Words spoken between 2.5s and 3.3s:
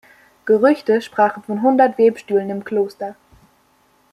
Kloster.